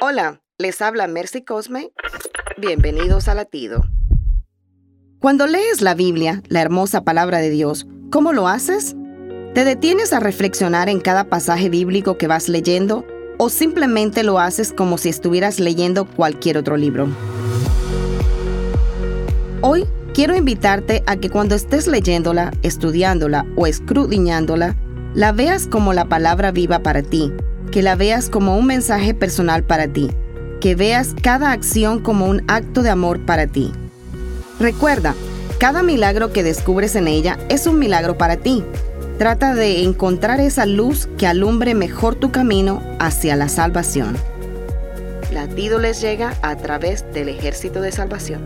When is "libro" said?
16.76-17.08